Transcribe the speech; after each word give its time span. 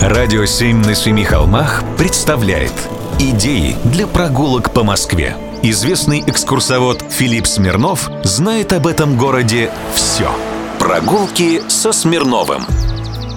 Радио 0.00 0.46
«Семь 0.46 0.78
на 0.78 0.94
семи 0.94 1.24
холмах» 1.24 1.84
представляет 1.98 2.72
Идеи 3.18 3.76
для 3.84 4.06
прогулок 4.06 4.72
по 4.72 4.82
Москве. 4.82 5.36
Известный 5.62 6.20
экскурсовод 6.26 7.04
Филипп 7.10 7.46
Смирнов 7.46 8.10
знает 8.24 8.72
об 8.72 8.86
этом 8.86 9.18
городе 9.18 9.70
все. 9.94 10.30
Прогулки 10.78 11.60
со 11.68 11.92
Смирновым. 11.92 12.62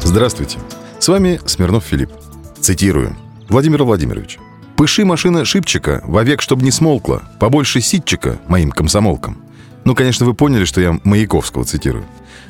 Здравствуйте. 0.04 0.58
С 1.00 1.10
вами 1.10 1.42
Смирнов 1.46 1.84
Филипп. 1.84 2.12
Цитирую. 2.62 3.18
Владимир 3.50 3.84
Владимирович. 3.84 4.40
«Пыши 4.78 5.04
машина 5.04 5.44
шипчика, 5.44 6.02
вовек, 6.06 6.42
чтоб 6.42 6.62
не 6.62 6.72
смолкла, 6.72 7.24
побольше 7.42 7.82
ситчика 7.82 8.40
моим 8.48 8.72
комсомолкам». 8.72 9.44
Ну, 9.84 9.96
конечно, 9.96 10.26
вы 10.26 10.34
поняли, 10.34 10.64
что 10.64 10.80
я 10.80 10.98
Маяковского 11.04 11.66
цитирую. 11.66 12.06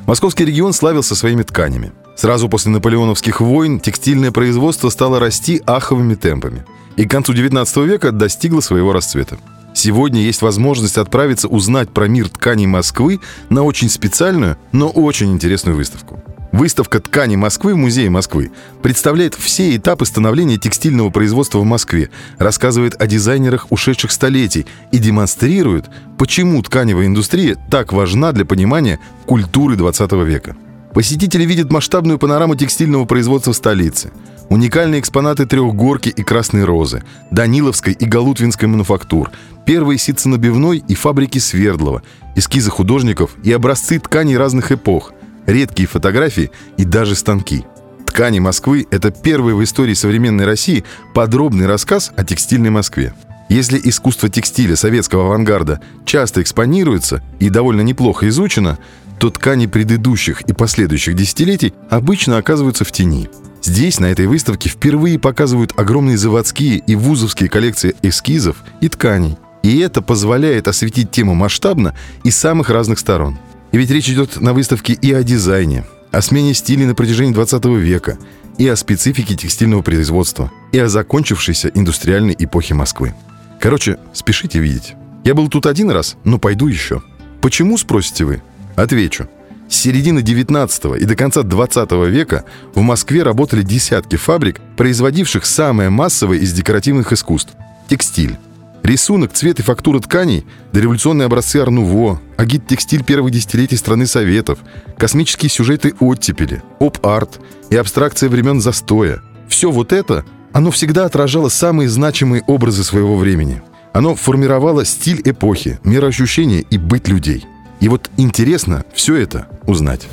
Московский 0.06 0.44
регион 0.44 0.72
славился 0.72 1.16
своими 1.16 1.42
тканями. 1.42 1.90
Сразу 2.16 2.48
после 2.48 2.70
наполеоновских 2.70 3.40
войн 3.40 3.80
текстильное 3.80 4.30
производство 4.30 4.88
стало 4.88 5.18
расти 5.18 5.62
аховыми 5.66 6.14
темпами. 6.14 6.64
И 6.96 7.06
к 7.06 7.10
концу 7.10 7.32
19 7.32 7.76
века 7.78 8.12
достигло 8.12 8.60
своего 8.60 8.92
расцвета. 8.92 9.38
Сегодня 9.74 10.22
есть 10.22 10.40
возможность 10.40 10.98
отправиться 10.98 11.48
узнать 11.48 11.90
про 11.90 12.06
мир 12.06 12.28
тканей 12.28 12.66
Москвы 12.66 13.20
на 13.50 13.64
очень 13.64 13.90
специальную, 13.90 14.56
но 14.70 14.88
очень 14.88 15.32
интересную 15.32 15.76
выставку. 15.76 16.22
Выставка 16.52 17.00
тканей 17.00 17.34
Москвы 17.34 17.74
в 17.74 17.78
Музее 17.78 18.08
Москвы 18.10 18.52
представляет 18.80 19.34
все 19.34 19.74
этапы 19.74 20.06
становления 20.06 20.56
текстильного 20.56 21.10
производства 21.10 21.58
в 21.58 21.64
Москве, 21.64 22.10
рассказывает 22.38 22.94
о 23.02 23.08
дизайнерах 23.08 23.66
ушедших 23.70 24.12
столетий 24.12 24.64
и 24.92 24.98
демонстрирует, 24.98 25.86
почему 26.16 26.62
тканевая 26.62 27.06
индустрия 27.06 27.56
так 27.72 27.92
важна 27.92 28.30
для 28.30 28.44
понимания 28.44 29.00
культуры 29.26 29.74
20 29.74 30.12
века. 30.12 30.56
Посетители 30.94 31.44
видят 31.44 31.72
масштабную 31.72 32.20
панораму 32.20 32.54
текстильного 32.54 33.04
производства 33.04 33.50
столицы, 33.50 34.12
уникальные 34.48 35.00
экспонаты 35.00 35.44
Трехгорки 35.44 36.08
и 36.08 36.22
Красной 36.22 36.62
Розы, 36.62 37.02
Даниловской 37.32 37.94
и 37.94 38.04
Галутвинской 38.04 38.68
мануфактур, 38.68 39.32
первые 39.66 39.98
ситценабивной 39.98 40.84
и 40.86 40.94
фабрики 40.94 41.38
Свердлова, 41.38 42.02
эскизы 42.36 42.70
художников 42.70 43.34
и 43.42 43.50
образцы 43.50 43.98
тканей 43.98 44.36
разных 44.36 44.70
эпох– 44.70 45.12
редкие 45.46 45.88
фотографии 45.88 46.52
и 46.76 46.84
даже 46.84 47.16
станки. 47.16 47.64
«Ткани 48.06 48.38
Москвы»— 48.38 48.86
это 48.92 49.10
первый 49.10 49.54
в 49.54 49.64
истории 49.64 49.94
современной 49.94 50.44
России 50.44 50.84
подробный 51.12 51.66
рассказ 51.66 52.12
о 52.16 52.24
текстильной 52.24 52.70
Москве. 52.70 53.14
Если 53.48 53.80
искусство 53.82 54.28
текстиля 54.28 54.76
советского 54.76 55.26
авангарда 55.26 55.80
часто 56.06 56.40
экспонируется 56.40 57.22
и 57.40 57.50
довольно 57.50 57.80
неплохо 57.80 58.28
изучено, 58.28 58.78
то 59.18 59.30
ткани 59.30 59.66
предыдущих 59.66 60.42
и 60.42 60.52
последующих 60.52 61.14
десятилетий 61.14 61.72
обычно 61.90 62.38
оказываются 62.38 62.84
в 62.84 62.92
тени. 62.92 63.28
Здесь, 63.62 63.98
на 63.98 64.06
этой 64.06 64.26
выставке, 64.26 64.68
впервые 64.68 65.18
показывают 65.18 65.72
огромные 65.76 66.18
заводские 66.18 66.78
и 66.78 66.94
вузовские 66.94 67.48
коллекции 67.48 67.94
эскизов 68.02 68.56
и 68.80 68.88
тканей. 68.88 69.38
И 69.62 69.78
это 69.78 70.02
позволяет 70.02 70.68
осветить 70.68 71.10
тему 71.10 71.34
масштабно 71.34 71.94
и 72.24 72.30
самых 72.30 72.68
разных 72.68 72.98
сторон– 72.98 73.38
и 73.74 73.76
ведь 73.76 73.90
речь 73.90 74.08
идет 74.08 74.40
на 74.40 74.52
выставке 74.52 74.92
и 74.92 75.12
о 75.12 75.24
дизайне, 75.24 75.84
о 76.12 76.22
смене 76.22 76.54
стилей 76.54 76.86
на 76.86 76.94
протяжении 76.94 77.32
20 77.32 77.64
века, 77.64 78.18
и 78.56 78.68
о 78.68 78.76
специфике 78.76 79.34
текстильного 79.34 79.82
производства, 79.82 80.52
и 80.70 80.78
о 80.78 80.86
закончившейся 80.86 81.72
индустриальной 81.74 82.36
эпохе 82.38 82.74
Москвы. 82.74 83.16
Короче, 83.58 83.98
спешите 84.12 84.60
видеть. 84.60 84.94
Я 85.24 85.34
был 85.34 85.48
тут 85.48 85.66
один 85.66 85.90
раз, 85.90 86.16
но 86.22 86.38
пойду 86.38 86.68
еще. 86.68 87.02
Почему, 87.40 87.76
спросите 87.76 88.24
вы? 88.24 88.42
Отвечу. 88.76 89.28
С 89.68 89.76
середины 89.76 90.22
19 90.22 91.00
и 91.00 91.04
до 91.04 91.16
конца 91.16 91.42
20 91.42 91.92
века 92.08 92.44
в 92.74 92.80
Москве 92.80 93.22
работали 93.22 93.62
десятки 93.62 94.16
фабрик, 94.16 94.60
производивших 94.76 95.46
самое 95.46 95.90
массовое 95.90 96.38
из 96.38 96.52
декоративных 96.52 97.12
искусств– 97.12 97.54
текстиль. 97.88 98.36
Рисунок, 98.82 99.32
цвет 99.32 99.60
и 99.60 99.62
фактура 99.62 99.98
тканей, 99.98 100.44
дореволюционные 100.72 101.26
образцы 101.26 101.56
Арнуво, 101.56 102.20
агит-текстиль 102.36 103.02
первых 103.02 103.32
десятилетий 103.32 103.78
страны 103.78 104.06
Советов, 104.06 104.58
космические 104.98 105.48
сюжеты 105.48 105.94
оттепели, 106.00 106.62
оп-арт 106.80 107.40
и 107.70 107.76
абстракция 107.76 108.28
времен 108.28 108.60
застоя. 108.60 109.22
Все 109.48 109.70
вот 109.70 109.94
это, 109.94 110.26
оно 110.52 110.70
всегда 110.70 111.06
отражало 111.06 111.48
самые 111.48 111.88
значимые 111.88 112.42
образы 112.46 112.84
своего 112.84 113.16
времени. 113.16 113.62
Оно 113.94 114.14
формировало 114.14 114.84
стиль 114.84 115.22
эпохи, 115.24 115.80
мироощущение 115.82 116.60
и 116.60 116.76
быть 116.76 117.08
людей– 117.08 117.46
и 117.84 117.88
вот 117.88 118.10
интересно 118.16 118.82
все 118.94 119.14
это 119.16 119.46
узнать. 119.66 120.08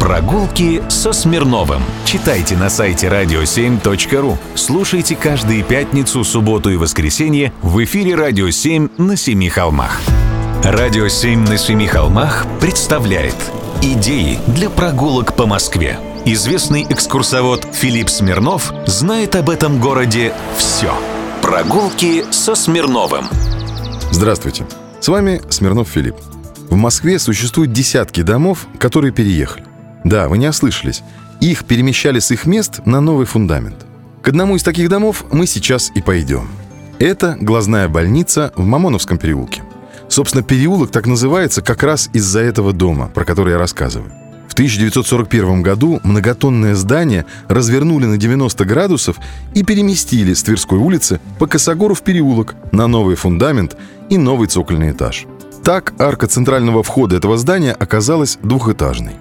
Прогулки 0.00 0.82
со 0.88 1.12
Смирновым. 1.12 1.80
Читайте 2.04 2.56
на 2.56 2.68
сайте 2.68 3.06
radio7.ru. 3.06 4.36
Слушайте 4.56 5.14
каждые 5.14 5.62
пятницу, 5.62 6.24
субботу 6.24 6.70
и 6.70 6.76
воскресенье 6.76 7.52
в 7.62 7.84
эфире 7.84 8.16
«Радио 8.16 8.48
7» 8.48 9.00
на 9.00 9.16
Семи 9.16 9.48
холмах. 9.48 10.00
«Радио 10.64 11.06
7» 11.06 11.48
на 11.48 11.58
Семи 11.58 11.86
холмах 11.86 12.44
представляет 12.60 13.36
Идеи 13.82 14.40
для 14.48 14.68
прогулок 14.68 15.36
по 15.36 15.46
Москве. 15.46 16.00
Известный 16.24 16.84
экскурсовод 16.90 17.68
Филипп 17.72 18.10
Смирнов 18.10 18.72
знает 18.86 19.36
об 19.36 19.48
этом 19.48 19.78
городе 19.78 20.34
все. 20.56 20.92
Прогулки 21.40 22.24
со 22.32 22.56
Смирновым. 22.56 23.26
Здравствуйте. 24.10 24.66
С 24.98 25.06
вами 25.06 25.40
Смирнов 25.50 25.86
Филипп. 25.88 26.16
В 26.72 26.76
Москве 26.76 27.18
существуют 27.18 27.70
десятки 27.74 28.22
домов, 28.22 28.66
которые 28.78 29.12
переехали. 29.12 29.66
Да, 30.04 30.26
вы 30.30 30.38
не 30.38 30.48
ослышались. 30.48 31.02
Их 31.38 31.66
перемещали 31.66 32.18
с 32.18 32.30
их 32.30 32.46
мест 32.46 32.80
на 32.86 33.02
новый 33.02 33.26
фундамент. 33.26 33.84
К 34.22 34.28
одному 34.28 34.56
из 34.56 34.62
таких 34.62 34.88
домов 34.88 35.26
мы 35.30 35.46
сейчас 35.46 35.92
и 35.94 36.00
пойдем. 36.00 36.48
Это 36.98 37.36
глазная 37.38 37.90
больница 37.90 38.54
в 38.56 38.64
Мамоновском 38.64 39.18
переулке. 39.18 39.62
Собственно, 40.08 40.42
переулок 40.42 40.90
так 40.90 41.06
называется 41.06 41.60
как 41.60 41.82
раз 41.82 42.08
из-за 42.14 42.40
этого 42.40 42.72
дома, 42.72 43.08
про 43.08 43.26
который 43.26 43.52
я 43.52 43.58
рассказываю. 43.58 44.10
В 44.48 44.54
1941 44.54 45.60
году 45.60 46.00
многотонное 46.04 46.74
здание 46.74 47.26
развернули 47.48 48.06
на 48.06 48.16
90 48.16 48.64
градусов 48.64 49.18
и 49.52 49.62
переместили 49.62 50.32
с 50.32 50.42
Тверской 50.42 50.78
улицы 50.78 51.20
по 51.38 51.46
Косогору 51.46 51.94
в 51.94 52.00
переулок 52.00 52.54
на 52.72 52.86
новый 52.86 53.16
фундамент 53.16 53.76
и 54.08 54.16
новый 54.16 54.48
цокольный 54.48 54.92
этаж– 54.92 55.26
так 55.62 55.94
арка 55.98 56.26
центрального 56.26 56.82
входа 56.82 57.16
этого 57.16 57.36
здания 57.36 57.72
оказалась 57.72 58.38
двухэтажной. 58.42 59.14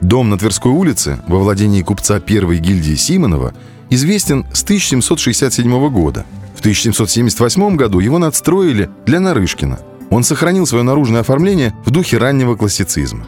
Дом 0.00 0.30
на 0.30 0.38
Тверской 0.38 0.72
улице 0.72 1.18
во 1.28 1.38
владении 1.38 1.82
купца 1.82 2.18
первой 2.18 2.58
гильдии 2.58 2.94
Симонова 2.94 3.52
известен 3.90 4.46
с 4.52 4.62
1767 4.62 5.90
года. 5.90 6.24
В 6.56 6.60
1778 6.60 7.76
году 7.76 8.00
его 8.00 8.18
надстроили 8.18 8.90
для 9.06 9.20
Нарышкина. 9.20 9.78
Он 10.10 10.24
сохранил 10.24 10.66
свое 10.66 10.82
наружное 10.82 11.20
оформление 11.20 11.74
в 11.84 11.90
духе 11.90 12.18
раннего 12.18 12.56
классицизма. 12.56 13.24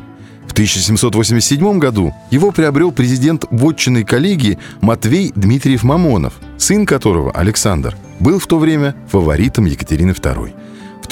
В 0.47 0.53
1787 0.53 1.79
году 1.79 2.15
его 2.31 2.51
приобрел 2.51 2.93
президент 2.93 3.45
вотчинной 3.51 4.05
коллегии 4.05 4.59
Матвей 4.81 5.33
Дмитриев 5.35 5.83
Мамонов, 5.83 6.35
сын 6.59 6.87
которого, 6.87 7.33
Александр, 7.33 7.97
был 8.21 8.39
в 8.39 8.47
то 8.47 8.59
время 8.59 8.95
фаворитом 9.11 9.65
Екатерины 9.67 10.13
II. 10.13 10.53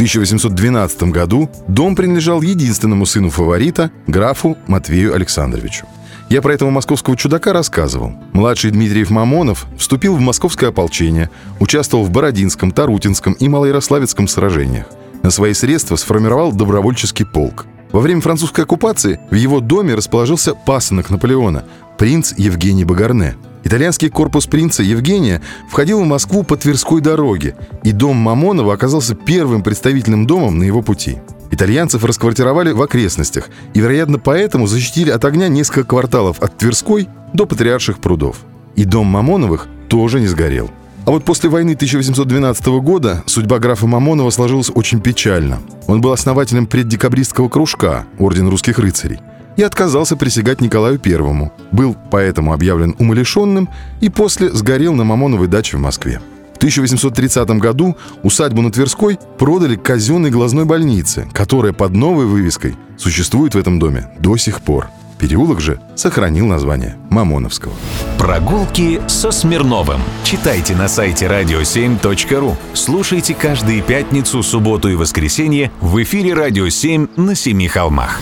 В 0.03 0.05
1812 0.05 1.05
году 1.13 1.49
дом 1.69 1.95
принадлежал 1.95 2.43
единственному 2.43 3.07
сыну 3.07 3.31
фаворита, 3.31 3.93
графу 4.09 4.59
Матвею 4.67 5.15
Александровичу. 5.15 5.87
Я 6.29 6.43
про 6.43 6.55
этого 6.55 6.71
московского 6.71 7.17
чудака 7.17 7.53
рассказывал. 7.53 8.13
Младший 8.33 8.73
Дмитриев 8.73 9.11
Мамонов 9.11 9.67
вступил 9.79 10.17
в 10.17 10.21
московское 10.21 10.71
ополчение, 10.71 11.31
участвовал 11.61 12.05
в 12.05 12.11
Бородинском, 12.11 12.73
Тарутинском 12.73 13.35
и 13.35 13.49
Малоярославецком 13.49 14.27
сражениях. 14.27 14.87
На 15.23 15.31
свои 15.31 15.55
средства 15.55 15.95
сформировал 15.95 16.51
добровольческий 16.51 17.25
полк. 17.25 17.67
Во 17.93 18.01
время 18.01 18.23
французской 18.23 18.63
оккупации 18.63 19.21
в 19.31 19.37
его 19.37 19.61
доме 19.61 19.95
расположился 19.95 20.57
пасынок 20.57 21.11
Наполеона, 21.11 21.63
принц 22.03 22.35
Евгений 22.37 22.85
Багарне– 22.85 23.37
Итальянский 23.63 24.09
корпус 24.09 24.49
принца 24.49 24.83
Евгения 24.83 25.41
входил 25.71 26.01
в 26.01 26.05
Москву 26.05 26.43
по 26.43 26.57
Тверской 26.57 27.01
дороге, 27.01 27.55
и 27.85 27.93
дом 27.93 28.17
Мамонова 28.17 28.75
оказался 28.75 29.15
первым 29.15 29.63
представительным 29.63 30.27
домом 30.27 30.59
на 30.59 30.65
его 30.65 30.83
пути. 30.83 31.19
Итальянцев 31.53 32.03
расквартировали 32.03 32.73
в 32.73 32.83
окрестностях, 32.83 33.51
и, 33.73 33.79
вероятно, 33.79 34.19
поэтому 34.19 34.67
защитили 34.67 35.11
от 35.11 35.25
огня 35.25 35.47
несколько 35.47 35.85
кварталов 35.85 36.43
от 36.43 36.59
Тверской 36.59 37.09
до 37.35 37.47
Патриарших 37.47 38.01
прудов. 38.01 38.39
И 38.75 38.85
дом 38.85 39.07
Мамоновых 39.07 39.69
тоже 39.87 40.19
не 40.19 40.27
сгорел. 40.27 40.73
А 41.07 41.13
вот 41.13 41.25
после 41.25 41.51
войны 41.51 41.75
1812 41.75 42.67
года 42.81 43.23
судьба 43.27 43.61
графа 43.61 43.87
Мамонова 43.87 44.31
сложилась 44.31 44.73
очень 44.75 45.01
печально. 45.01 45.61
Он 45.87 46.01
был 46.01 46.11
основателем 46.11 46.67
преддекабристского 46.67 47.49
кружка 47.49 48.07
Орден 48.19 48.49
русских 48.49 48.81
рыцарей 48.81 49.21
и 49.57 49.63
отказался 49.63 50.17
присягать 50.17 50.61
Николаю 50.61 50.99
Первому. 50.99 51.53
Был 51.71 51.97
поэтому 52.11 52.53
объявлен 52.53 52.95
умалишенным 52.99 53.69
и 54.01 54.09
после 54.09 54.51
сгорел 54.51 54.95
на 54.95 55.05
Мамоновой 55.05 55.49
даче 55.49 55.77
в 55.77 55.81
Москве. 55.81 56.21
В 56.55 56.57
1830 56.59 57.49
году 57.59 57.97
усадьбу 58.23 58.63
на 58.63 58.71
Тверской 58.71 59.19
продали 59.39 59.77
казенной 59.77 60.31
глазной 60.31 60.65
больнице, 60.65 61.27
которая 61.33 61.73
под 61.73 61.93
новой 61.93 62.27
вывеской 62.27 62.77
существует 62.97 63.55
в 63.55 63.59
этом 63.59 63.79
доме 63.79 64.09
до 64.21 64.37
сих 64.37 64.61
пор. 64.61 64.89
Переулок 65.23 65.61
же 65.61 65.79
сохранил 65.95 66.47
название 66.47 66.97
Мамоновского. 67.09 67.73
Прогулки 68.19 69.01
со 69.07 69.31
Смирновым. 69.31 70.01
Читайте 70.25 70.75
на 70.75 70.89
сайте 70.89 71.27
radio7.ru. 71.27 72.57
Слушайте 72.75 73.33
каждые 73.35 73.83
пятницу, 73.83 74.43
субботу 74.43 74.89
и 74.89 74.97
воскресенье 74.97 75.71
в 75.81 76.03
эфире 76.03 76.35
«Радио 76.35 76.67
7» 76.67 77.11
на 77.17 77.37
Семи 77.37 77.69
холмах. 77.69 78.21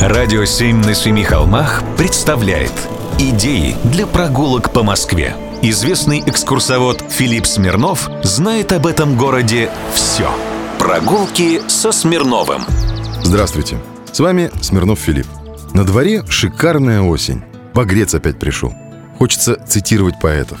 «Радио 0.00 0.44
7» 0.44 0.86
на 0.86 0.94
Семи 0.94 1.22
холмах 1.22 1.82
представляет 1.98 2.72
Идеи 3.18 3.76
для 3.84 4.06
прогулок 4.06 4.72
по 4.72 4.82
Москве. 4.82 5.36
Известный 5.60 6.20
экскурсовод 6.24 7.04
Филипп 7.10 7.44
Смирнов 7.44 8.08
знает 8.22 8.72
об 8.72 8.86
этом 8.86 9.18
городе 9.18 9.70
все. 9.92 10.30
Прогулки 10.78 11.60
со 11.68 11.92
Смирновым. 11.92 12.62
Здравствуйте. 13.22 13.76
С 14.10 14.20
вами 14.20 14.50
Смирнов 14.62 14.98
Филипп. 15.00 15.26
На 15.74 15.84
дворе 15.84 16.24
шикарная 16.30 17.02
осень. 17.02 17.42
Погреться 17.74 18.16
опять 18.16 18.38
пришел. 18.38 18.72
Хочется 19.18 19.62
цитировать 19.68 20.18
поэтов. 20.18 20.58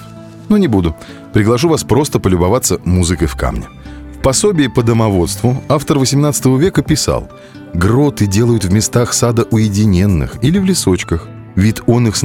Но 0.50 0.58
не 0.58 0.68
буду. 0.68 0.94
Приглашу 1.32 1.70
вас 1.70 1.82
просто 1.82 2.18
полюбоваться 2.18 2.78
музыкой 2.84 3.26
в 3.26 3.36
камне. 3.36 3.68
В 4.20 4.22
пособии 4.22 4.66
по 4.66 4.82
домоводству 4.82 5.62
автор 5.66 5.98
18 5.98 6.44
века 6.58 6.82
писал 6.82 7.30
«Гроты 7.72 8.26
делают 8.26 8.64
в 8.64 8.70
местах 8.70 9.14
сада 9.14 9.46
уединенных 9.50 10.36
или 10.44 10.58
в 10.58 10.64
лесочках. 10.66 11.26
Вид 11.54 11.80
он 11.86 12.06
их 12.06 12.16
с 12.16 12.22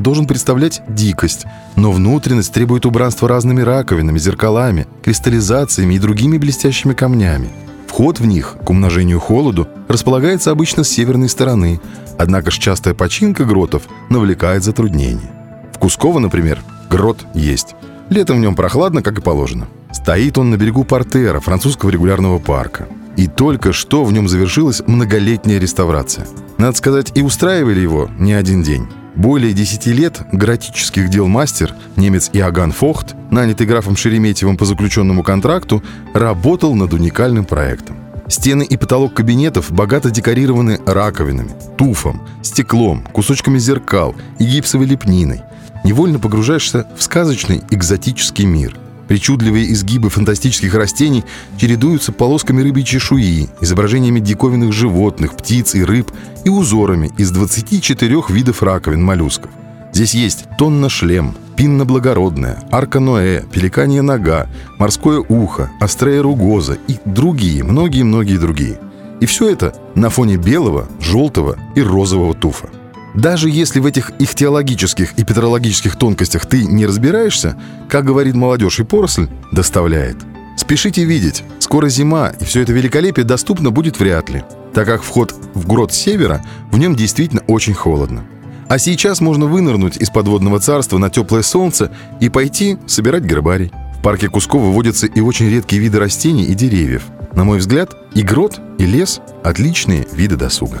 должен 0.00 0.26
представлять 0.26 0.82
дикость, 0.86 1.46
но 1.76 1.92
внутренность 1.92 2.52
требует 2.52 2.84
убранства 2.84 3.26
разными 3.26 3.62
раковинами, 3.62 4.18
зеркалами, 4.18 4.86
кристаллизациями 5.02 5.94
и 5.94 5.98
другими 5.98 6.36
блестящими 6.36 6.92
камнями. 6.92 7.48
Вход 7.86 8.20
в 8.20 8.26
них, 8.26 8.58
к 8.62 8.68
умножению 8.68 9.18
холоду, 9.18 9.66
располагается 9.88 10.50
обычно 10.50 10.84
с 10.84 10.90
северной 10.90 11.30
стороны, 11.30 11.80
однако 12.18 12.50
ж 12.50 12.58
частая 12.58 12.92
починка 12.92 13.46
гротов 13.46 13.84
навлекает 14.10 14.62
затруднения. 14.62 15.30
В 15.72 15.78
Кусково, 15.78 16.18
например, 16.18 16.60
грот 16.90 17.24
есть. 17.32 17.76
Летом 18.10 18.36
в 18.36 18.40
нем 18.40 18.54
прохладно, 18.54 19.00
как 19.00 19.16
и 19.16 19.22
положено. 19.22 19.68
Стоит 19.92 20.38
он 20.38 20.50
на 20.50 20.56
берегу 20.56 20.84
Портера, 20.84 21.40
французского 21.40 21.90
регулярного 21.90 22.38
парка. 22.38 22.88
И 23.16 23.26
только 23.26 23.72
что 23.72 24.04
в 24.04 24.12
нем 24.12 24.28
завершилась 24.28 24.82
многолетняя 24.86 25.58
реставрация. 25.58 26.26
Надо 26.58 26.76
сказать, 26.76 27.12
и 27.14 27.22
устраивали 27.22 27.80
его 27.80 28.08
не 28.18 28.32
один 28.32 28.62
день. 28.62 28.86
Более 29.16 29.52
10 29.52 29.86
лет 29.86 30.20
готических 30.32 31.10
дел 31.10 31.26
мастер, 31.26 31.74
немец 31.96 32.30
Иоганн 32.32 32.72
Фохт, 32.72 33.16
нанятый 33.30 33.66
графом 33.66 33.96
Шереметьевым 33.96 34.56
по 34.56 34.64
заключенному 34.64 35.22
контракту, 35.22 35.82
работал 36.14 36.74
над 36.74 36.94
уникальным 36.94 37.44
проектом. 37.44 37.96
Стены 38.28 38.62
и 38.62 38.76
потолок 38.76 39.14
кабинетов 39.14 39.72
богато 39.72 40.10
декорированы 40.10 40.78
раковинами, 40.86 41.50
туфом, 41.76 42.22
стеклом, 42.42 43.04
кусочками 43.12 43.58
зеркал 43.58 44.14
и 44.38 44.44
гипсовой 44.44 44.86
лепниной. 44.86 45.42
Невольно 45.82 46.20
погружаешься 46.20 46.86
в 46.96 47.02
сказочный 47.02 47.62
экзотический 47.70 48.44
мир– 48.44 48.76
Причудливые 49.10 49.72
изгибы 49.72 50.08
фантастических 50.08 50.72
растений 50.72 51.24
чередуются 51.58 52.12
полосками 52.12 52.62
рыбьей 52.62 52.84
чешуи, 52.86 53.48
изображениями 53.60 54.20
диковинных 54.20 54.72
животных, 54.72 55.36
птиц 55.36 55.74
и 55.74 55.82
рыб 55.82 56.12
и 56.44 56.48
узорами 56.48 57.10
из 57.18 57.32
24 57.32 58.22
видов 58.28 58.62
раковин 58.62 59.02
моллюсков. 59.02 59.50
Здесь 59.92 60.14
есть 60.14 60.44
тонна-шлем, 60.58 61.34
пинна-благородная, 61.56 62.62
арка-ноэ, 62.70 63.42
пеликанья 63.50 64.02
нога, 64.02 64.46
морское 64.78 65.18
ухо, 65.18 65.72
острея 65.80 66.22
ругоза 66.22 66.78
и 66.86 66.94
другие, 67.04 67.64
многие-многие 67.64 68.38
другие. 68.38 68.78
И 69.18 69.26
все 69.26 69.50
это 69.50 69.74
на 69.96 70.08
фоне 70.08 70.36
белого, 70.36 70.86
желтого 71.00 71.56
и 71.74 71.82
розового 71.82 72.34
туфа. 72.34 72.68
Даже 73.14 73.50
если 73.50 73.80
в 73.80 73.86
этих 73.86 74.10
их 74.18 74.34
теологических 74.34 75.14
и 75.18 75.24
петрологических 75.24 75.96
тонкостях 75.96 76.46
ты 76.46 76.64
не 76.64 76.86
разбираешься, 76.86 77.56
как 77.88 78.04
говорит 78.04 78.34
молодежь 78.34 78.80
и 78.80 78.84
поросль, 78.84 79.28
доставляет. 79.52 80.16
Спешите 80.56 81.04
видеть, 81.04 81.42
скоро 81.58 81.88
зима, 81.88 82.32
и 82.40 82.44
все 82.44 82.62
это 82.62 82.72
великолепие 82.72 83.24
доступно 83.24 83.70
будет 83.70 83.98
вряд 83.98 84.30
ли, 84.30 84.44
так 84.74 84.86
как 84.86 85.02
вход 85.02 85.34
в 85.54 85.66
грот 85.66 85.92
севера, 85.92 86.44
в 86.70 86.78
нем 86.78 86.94
действительно 86.94 87.42
очень 87.48 87.74
холодно. 87.74 88.24
А 88.68 88.78
сейчас 88.78 89.20
можно 89.20 89.46
вынырнуть 89.46 89.96
из 89.96 90.10
подводного 90.10 90.60
царства 90.60 90.98
на 90.98 91.10
теплое 91.10 91.42
солнце 91.42 91.90
и 92.20 92.28
пойти 92.28 92.78
собирать 92.86 93.24
гербарий. 93.24 93.72
В 93.98 94.02
парке 94.02 94.28
Кусково 94.28 94.66
выводятся 94.66 95.06
и 95.06 95.20
очень 95.20 95.50
редкие 95.50 95.82
виды 95.82 95.98
растений 95.98 96.44
и 96.44 96.54
деревьев– 96.54 97.02
на 97.34 97.44
мой 97.44 97.58
взгляд, 97.58 97.94
и 98.14 98.22
грот, 98.22 98.60
и 98.78 98.86
лес– 98.86 99.20
отличные 99.44 100.06
виды 100.12 100.36
досуга. 100.36 100.80